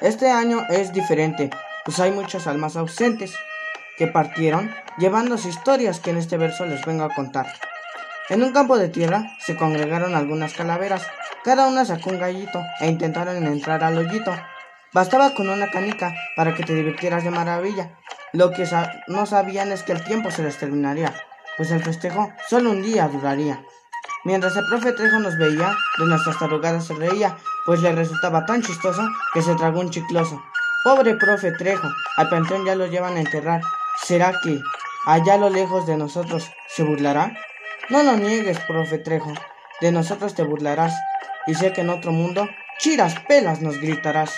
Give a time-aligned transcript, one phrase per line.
[0.00, 1.50] Este año es diferente,
[1.84, 3.34] pues hay muchas almas ausentes
[3.96, 7.46] que partieron llevándose historias que en este verso les vengo a contar.
[8.28, 11.04] En un campo de tierra se congregaron algunas calaveras,
[11.42, 14.32] cada una sacó un gallito e intentaron entrar al hoyito.
[14.92, 17.98] Bastaba con una canica para que te divirtieras de maravilla.
[18.32, 18.68] Lo que
[19.08, 21.12] no sabían es que el tiempo se les terminaría,
[21.56, 23.64] pues el festejo solo un día duraría.
[24.24, 28.62] Mientras el profe Trejo nos veía, de nuestras tarugadas se reía, pues le resultaba tan
[28.62, 30.42] chistoso que se tragó un chicloso.
[30.84, 33.60] Pobre profe Trejo, al panteón ya lo llevan a enterrar.
[34.02, 34.60] ¿Será que
[35.06, 37.32] allá lo lejos de nosotros se burlará?
[37.90, 39.32] No lo niegues, profe Trejo,
[39.80, 40.94] de nosotros te burlarás,
[41.46, 44.36] y sé que en otro mundo, chiras pelas nos gritarás.